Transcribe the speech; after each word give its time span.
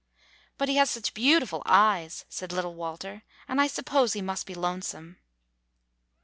"But 0.57 0.67
he 0.67 0.77
has 0.77 0.89
such 0.89 1.13
beautiful 1.13 1.61
eyes," 1.63 2.25
said 2.27 2.51
little 2.51 2.73
Walter, 2.73 3.21
"and 3.47 3.61
I 3.61 3.67
suppose 3.67 4.13
he 4.13 4.21
must 4.23 4.47
be 4.47 4.55
lonesome." 4.55 5.19